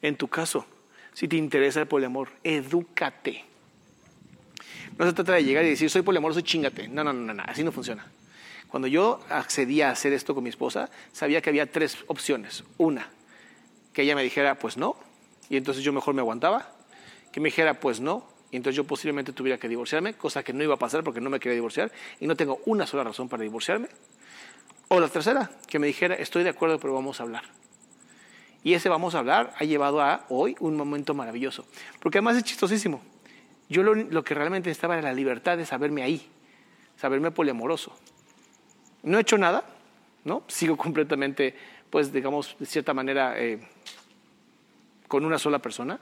En 0.00 0.16
tu 0.16 0.28
caso, 0.28 0.64
si 1.12 1.28
te 1.28 1.36
interesa 1.36 1.78
el 1.78 1.86
poliamor, 1.86 2.30
edúcate. 2.42 3.44
No 4.96 5.04
se 5.04 5.12
trata 5.12 5.34
de 5.34 5.44
llegar 5.44 5.62
y 5.66 5.68
decir, 5.68 5.90
soy 5.90 6.00
poliamoroso, 6.00 6.40
chingate. 6.40 6.88
No, 6.88 7.04
no, 7.04 7.12
no, 7.12 7.34
no, 7.34 7.42
así 7.44 7.62
no 7.62 7.70
funciona. 7.70 8.06
Cuando 8.68 8.88
yo 8.88 9.20
accedí 9.28 9.82
a 9.82 9.90
hacer 9.90 10.14
esto 10.14 10.34
con 10.34 10.42
mi 10.42 10.48
esposa, 10.48 10.88
sabía 11.12 11.42
que 11.42 11.50
había 11.50 11.70
tres 11.70 11.98
opciones. 12.06 12.64
Una, 12.78 13.10
que 13.92 14.04
ella 14.04 14.16
me 14.16 14.22
dijera, 14.22 14.58
pues 14.58 14.78
no, 14.78 14.96
y 15.50 15.58
entonces 15.58 15.84
yo 15.84 15.92
mejor 15.92 16.14
me 16.14 16.22
aguantaba. 16.22 16.72
Que 17.30 17.40
me 17.40 17.48
dijera, 17.48 17.78
pues 17.78 18.00
no, 18.00 18.26
y 18.50 18.56
entonces 18.56 18.74
yo 18.74 18.84
posiblemente 18.84 19.34
tuviera 19.34 19.58
que 19.58 19.68
divorciarme, 19.68 20.14
cosa 20.14 20.42
que 20.42 20.54
no 20.54 20.64
iba 20.64 20.76
a 20.76 20.78
pasar 20.78 21.04
porque 21.04 21.20
no 21.20 21.28
me 21.28 21.38
quería 21.40 21.56
divorciar 21.56 21.92
y 22.20 22.26
no 22.26 22.36
tengo 22.36 22.62
una 22.64 22.86
sola 22.86 23.04
razón 23.04 23.28
para 23.28 23.42
divorciarme. 23.42 23.88
O 24.88 25.00
la 25.00 25.08
tercera, 25.08 25.50
que 25.66 25.78
me 25.78 25.86
dijera, 25.86 26.14
estoy 26.14 26.44
de 26.44 26.50
acuerdo, 26.50 26.78
pero 26.78 26.94
vamos 26.94 27.20
a 27.20 27.22
hablar. 27.22 27.44
Y 28.64 28.74
ese 28.74 28.88
vamos 28.88 29.14
a 29.14 29.18
hablar 29.18 29.54
ha 29.58 29.64
llevado 29.64 30.00
a 30.00 30.24
hoy 30.30 30.56
un 30.60 30.76
momento 30.76 31.14
maravilloso. 31.14 31.66
Porque 32.00 32.18
además 32.18 32.36
es 32.36 32.44
chistosísimo. 32.44 33.02
Yo 33.68 33.82
lo, 33.82 34.24
que 34.24 34.34
realmente 34.34 34.70
necesitaba 34.70 34.94
era 34.96 35.08
la 35.08 35.14
libertad 35.14 35.58
de 35.58 35.66
saberme 35.66 36.02
ahí, 36.02 36.26
saberme 36.96 37.30
poliamoroso. 37.30 37.94
No 39.02 39.18
he 39.18 39.20
hecho 39.20 39.36
nada, 39.36 39.64
¿no? 40.24 40.42
Sigo 40.48 40.76
completamente, 40.76 41.54
pues 41.90 42.10
digamos, 42.10 42.56
de 42.58 42.66
cierta 42.66 42.94
manera, 42.94 43.38
eh, 43.38 43.60
con 45.06 45.24
una 45.26 45.38
sola 45.38 45.58
persona. 45.58 46.00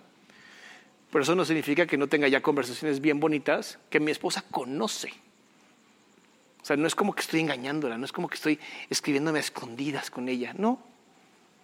Pero 1.11 1.23
eso 1.23 1.35
no 1.35 1.45
significa 1.45 1.87
que 1.87 1.97
no 1.97 2.07
tenga 2.07 2.28
ya 2.28 2.40
conversaciones 2.40 3.00
bien 3.00 3.19
bonitas 3.19 3.81
que 3.90 3.99
mi 3.99 4.12
esposa 4.12 4.45
conoce. 4.49 5.12
O 6.66 6.68
sea, 6.68 6.76
no 6.76 6.88
es 6.88 6.96
como 6.96 7.14
que 7.14 7.20
estoy 7.20 7.38
engañándola, 7.38 7.96
no 7.96 8.04
es 8.04 8.11
como 8.11 8.28
que 8.28 8.35
estoy 8.35 8.58
escribiéndome 8.90 9.38
a 9.38 9.40
escondidas 9.40 10.11
con 10.11 10.28
ella. 10.28 10.52
No, 10.58 10.82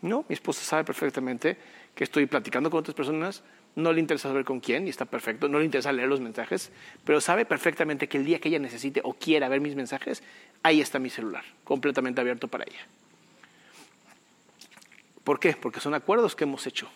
no, 0.00 0.24
mi 0.28 0.32
esposa 0.32 0.62
sabe 0.62 0.84
perfectamente 0.84 1.56
que 1.96 2.04
estoy 2.04 2.26
platicando 2.26 2.70
con 2.70 2.78
otras 2.78 2.94
personas, 2.94 3.42
no 3.74 3.92
le 3.92 3.98
interesa 3.98 4.28
saber 4.28 4.44
con 4.44 4.60
quién 4.60 4.86
y 4.86 4.90
está 4.90 5.04
perfecto, 5.04 5.48
no 5.48 5.58
le 5.58 5.64
interesa 5.64 5.90
leer 5.90 6.08
los 6.08 6.20
mensajes, 6.20 6.70
pero 7.04 7.20
sabe 7.20 7.44
perfectamente 7.44 8.06
que 8.06 8.16
el 8.16 8.24
día 8.24 8.38
que 8.38 8.48
ella 8.48 8.60
necesite 8.60 9.00
o 9.02 9.14
quiera 9.14 9.48
ver 9.48 9.60
mis 9.60 9.74
mensajes, 9.74 10.22
ahí 10.62 10.80
está 10.80 11.00
mi 11.00 11.10
celular, 11.10 11.42
completamente 11.64 12.20
abierto 12.20 12.46
para 12.46 12.62
ella. 12.62 12.86
¿Por 15.24 15.40
qué? 15.40 15.56
Porque 15.60 15.80
son 15.80 15.94
acuerdos 15.94 16.36
que 16.36 16.44
hemos 16.44 16.64
hecho, 16.68 16.88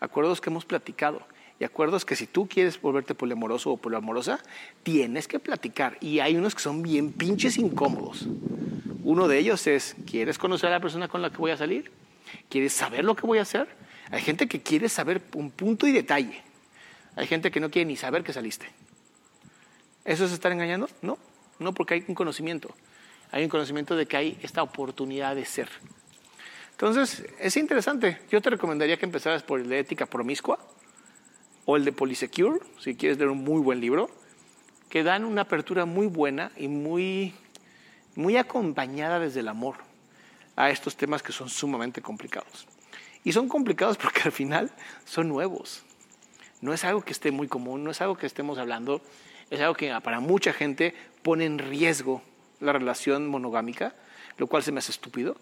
acuerdos 0.00 0.42
que 0.42 0.50
hemos 0.50 0.66
platicado 0.66 1.26
y 1.62 1.64
acuerdos 1.64 2.04
que 2.04 2.16
si 2.16 2.26
tú 2.26 2.48
quieres 2.48 2.80
volverte 2.80 3.14
poliamoroso 3.14 3.70
o 3.70 3.76
poliamorosa, 3.76 4.40
tienes 4.82 5.28
que 5.28 5.38
platicar. 5.38 5.96
Y 6.00 6.18
hay 6.18 6.34
unos 6.34 6.56
que 6.56 6.60
son 6.60 6.82
bien 6.82 7.12
pinches 7.12 7.56
incómodos. 7.56 8.26
Uno 9.04 9.28
de 9.28 9.38
ellos 9.38 9.68
es, 9.68 9.94
¿quieres 10.04 10.38
conocer 10.38 10.70
a 10.70 10.72
la 10.72 10.80
persona 10.80 11.06
con 11.06 11.22
la 11.22 11.30
que 11.30 11.36
voy 11.36 11.52
a 11.52 11.56
salir? 11.56 11.92
¿Quieres 12.48 12.72
saber 12.72 13.04
lo 13.04 13.14
que 13.14 13.28
voy 13.28 13.38
a 13.38 13.42
hacer? 13.42 13.68
Hay 14.10 14.22
gente 14.22 14.48
que 14.48 14.60
quiere 14.60 14.88
saber 14.88 15.22
un 15.34 15.52
punto 15.52 15.86
y 15.86 15.92
detalle. 15.92 16.42
Hay 17.14 17.28
gente 17.28 17.52
que 17.52 17.60
no 17.60 17.70
quiere 17.70 17.86
ni 17.86 17.94
saber 17.94 18.24
que 18.24 18.32
saliste. 18.32 18.66
¿Eso 20.04 20.24
es 20.24 20.32
estar 20.32 20.50
engañando? 20.50 20.88
No, 21.00 21.16
no 21.60 21.72
porque 21.74 21.94
hay 21.94 22.04
un 22.08 22.16
conocimiento. 22.16 22.74
Hay 23.30 23.44
un 23.44 23.48
conocimiento 23.48 23.94
de 23.94 24.06
que 24.06 24.16
hay 24.16 24.38
esta 24.42 24.64
oportunidad 24.64 25.36
de 25.36 25.44
ser. 25.44 25.68
Entonces, 26.72 27.24
es 27.38 27.56
interesante. 27.56 28.18
Yo 28.32 28.40
te 28.40 28.50
recomendaría 28.50 28.96
que 28.96 29.06
empezaras 29.06 29.44
por 29.44 29.64
de 29.64 29.78
ética 29.78 30.06
promiscua 30.06 30.58
o 31.64 31.76
el 31.76 31.84
de 31.84 31.92
Polysecure, 31.92 32.60
si 32.78 32.94
quieres 32.94 33.18
leer 33.18 33.30
un 33.30 33.44
muy 33.44 33.60
buen 33.60 33.80
libro, 33.80 34.10
que 34.88 35.02
dan 35.02 35.24
una 35.24 35.42
apertura 35.42 35.84
muy 35.86 36.06
buena 36.06 36.52
y 36.56 36.68
muy, 36.68 37.34
muy 38.14 38.36
acompañada 38.36 39.18
desde 39.18 39.40
el 39.40 39.48
amor 39.48 39.76
a 40.56 40.70
estos 40.70 40.96
temas 40.96 41.22
que 41.22 41.32
son 41.32 41.48
sumamente 41.48 42.02
complicados. 42.02 42.66
Y 43.24 43.32
son 43.32 43.48
complicados 43.48 43.96
porque 44.02 44.22
al 44.24 44.32
final 44.32 44.70
son 45.04 45.28
nuevos. 45.28 45.82
No 46.60 46.72
es 46.72 46.84
algo 46.84 47.02
que 47.02 47.12
esté 47.12 47.30
muy 47.30 47.48
común, 47.48 47.82
no 47.84 47.90
es 47.90 48.00
algo 48.00 48.16
que 48.16 48.26
estemos 48.26 48.58
hablando, 48.58 49.00
es 49.50 49.60
algo 49.60 49.74
que 49.74 49.92
para 50.02 50.20
mucha 50.20 50.52
gente 50.52 50.94
pone 51.22 51.44
en 51.44 51.58
riesgo 51.58 52.22
la 52.60 52.72
relación 52.72 53.26
monogámica, 53.26 53.94
lo 54.38 54.46
cual 54.46 54.62
se 54.62 54.72
me 54.72 54.78
hace 54.78 54.92
estúpido. 54.92 55.36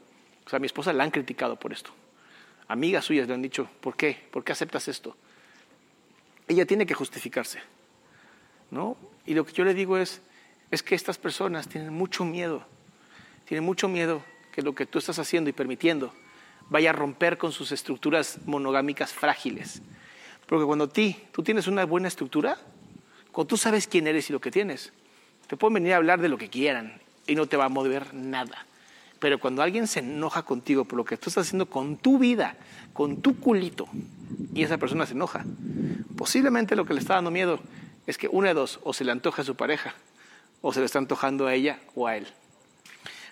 O 0.47 0.49
sea, 0.49 0.57
a 0.57 0.61
mi 0.61 0.67
esposa 0.67 0.93
la 0.93 1.05
han 1.05 1.11
criticado 1.11 1.57
por 1.57 1.73
esto. 1.73 1.91
Amigas 2.69 3.05
suyas 3.05 3.29
le 3.29 3.35
han 3.35 3.43
dicho, 3.43 3.69
¿por 3.81 3.97
qué? 3.97 4.29
¿Por 4.31 4.45
qué 4.45 4.53
aceptas 4.53 4.89
esto? 4.89 5.17
Ella 6.51 6.67
tiene 6.67 6.85
que 6.85 6.95
justificarse. 6.95 7.61
¿no? 8.71 8.97
Y 9.25 9.35
lo 9.35 9.47
que 9.47 9.53
yo 9.53 9.65
le 9.65 9.73
digo 9.73 9.97
es, 9.97 10.21
es 10.71 10.83
que 10.83 10.95
estas 10.95 11.17
personas 11.17 11.69
tienen 11.69 11.93
mucho 11.93 12.25
miedo, 12.25 12.65
tienen 13.45 13.65
mucho 13.65 13.89
miedo 13.89 14.23
que 14.53 14.63
lo 14.63 14.75
que 14.75 14.85
tú 14.85 14.99
estás 14.99 15.19
haciendo 15.19 15.49
y 15.49 15.53
permitiendo 15.53 16.13
vaya 16.69 16.91
a 16.91 16.93
romper 16.93 17.39
con 17.39 17.53
sus 17.53 17.71
estructuras 17.73 18.39
monogámicas 18.47 19.13
frágiles. 19.13 19.81
Porque 20.47 20.65
cuando 20.65 20.89
ti, 20.89 21.17
tú 21.33 21.43
tienes 21.43 21.69
una 21.69 21.85
buena 21.85 22.09
estructura, 22.09 22.59
cuando 23.31 23.49
tú 23.49 23.57
sabes 23.57 23.87
quién 23.87 24.09
eres 24.09 24.29
y 24.31 24.33
lo 24.33 24.41
que 24.41 24.51
tienes, 24.51 24.93
te 25.47 25.57
pueden 25.57 25.75
venir 25.75 25.95
a 25.95 25.97
hablar 25.97 26.21
de 26.21 26.29
lo 26.29 26.39
que 26.39 26.49
quieran 26.49 27.01
y 27.27 27.37
no 27.37 27.47
te 27.47 27.57
va 27.57 27.67
a 27.67 27.69
mover 27.69 28.13
nada. 28.13 28.67
Pero 29.21 29.39
cuando 29.39 29.63
alguien 29.63 29.87
se 29.87 30.01
enoja 30.01 30.43
contigo 30.43 30.85
por 30.85 30.97
lo 30.97 31.05
que 31.05 31.17
tú 31.17 31.29
estás 31.29 31.47
haciendo 31.47 31.67
con 31.67 31.97
tu 31.97 32.19
vida, 32.19 32.57
con 32.93 33.21
tu 33.21 33.39
culito, 33.39 33.89
y 34.55 34.63
esa 34.63 34.79
persona 34.79 35.07
se 35.07 35.13
enoja, 35.13 35.45
posiblemente 36.21 36.77
lo 36.77 36.85
que 36.85 36.93
le 36.93 37.01
está 37.01 37.15
dando 37.15 37.31
miedo 37.31 37.61
es 38.07 38.19
que 38.19 38.29
una 38.29 38.49
de 38.49 38.55
dos, 38.55 38.79
o 38.83 38.93
se 38.93 39.05
le 39.05 39.11
antoja 39.11 39.41
a 39.41 39.45
su 39.47 39.57
pareja, 39.57 39.95
o 40.61 40.71
se 40.71 40.81
le 40.81 40.85
está 40.85 40.99
antojando 40.99 41.47
a 41.47 41.55
ella 41.55 41.81
o 41.95 42.07
a 42.07 42.19
él. 42.19 42.27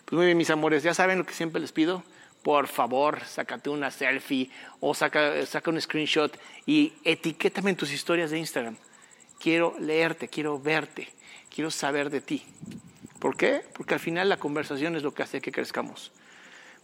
Pues 0.07 0.17
muy 0.17 0.25
bien, 0.25 0.39
mis 0.39 0.49
amores, 0.49 0.83
ya 0.83 0.95
saben 0.95 1.19
lo 1.19 1.27
que 1.27 1.35
siempre 1.35 1.61
les 1.61 1.71
pido. 1.71 2.03
Por 2.43 2.67
favor, 2.67 3.21
sácate 3.27 3.69
una 3.69 3.91
selfie 3.91 4.51
o 4.81 4.95
saca, 4.95 5.45
saca 5.45 5.71
un 5.71 5.79
screenshot 5.79 6.35
y 6.65 6.95
etiquétame 7.05 7.69
en 7.69 7.77
tus 7.77 7.93
historias 7.93 8.31
de 8.31 8.39
Instagram. 8.39 8.79
Quiero 9.39 9.75
leerte, 9.79 10.29
quiero 10.29 10.59
verte, 10.59 11.13
quiero 11.55 11.71
saber 11.71 12.09
de 12.09 12.23
ti. 12.23 12.47
¿Por 13.19 13.37
qué? 13.37 13.67
Porque 13.75 13.93
al 13.93 14.01
final 14.01 14.31
la 14.31 14.39
conversación 14.39 14.97
es 14.97 15.03
lo 15.03 15.13
que 15.13 15.25
hace 15.25 15.43
que 15.43 15.53
crezcamos. 15.53 16.11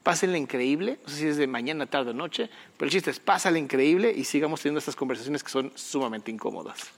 Pásenle 0.05 0.37
increíble, 0.37 0.99
no 1.03 1.09
sé 1.09 1.17
si 1.17 1.27
es 1.29 1.39
de 1.39 1.47
mañana, 1.47 1.87
tarde 1.87 2.11
o 2.11 2.15
noche, 2.15 2.51
pero 2.77 2.89
el 2.89 2.93
chiste 2.93 3.11
es 3.11 3.21
increíble 3.57 4.13
y 4.15 4.25
sigamos 4.25 4.61
teniendo 4.61 4.79
estas 4.79 4.95
conversaciones 4.95 5.43
que 5.43 5.51
son 5.51 5.73
sumamente 5.75 6.31
incómodas. 6.31 6.93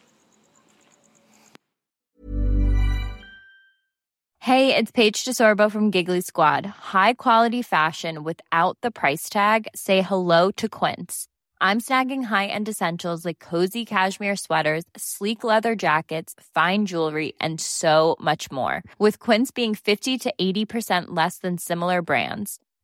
Hey, 4.40 4.75
it's 4.77 4.90
Paige 4.90 5.25
DeSorbo 5.25 5.71
from 5.71 5.92
Giggly 5.92 6.21
Squad. 6.21 6.66
High 6.66 7.14
quality 7.14 7.62
fashion 7.62 8.25
without 8.25 8.77
the 8.81 8.90
price 8.90 9.29
tag. 9.29 9.69
Say 9.75 10.03
hello 10.03 10.51
to 10.53 10.69
Quince. 10.69 11.29
I'm 11.61 11.81
snagging 11.81 12.25
high-end 12.25 12.69
essentials 12.69 13.25
like 13.25 13.38
cozy 13.38 13.85
cashmere 13.85 14.37
sweaters, 14.37 14.85
sleek 14.97 15.42
leather 15.42 15.75
jackets, 15.75 16.35
fine 16.55 16.87
jewelry, 16.87 17.35
and 17.40 17.61
so 17.61 18.16
much 18.21 18.53
more. 18.53 18.83
With 18.99 19.19
Quince 19.19 19.51
being 19.51 19.75
50 19.75 20.19
to 20.19 20.35
80% 20.40 21.07
less 21.09 21.38
than 21.38 21.59
similar 21.59 22.03
brands. 22.03 22.61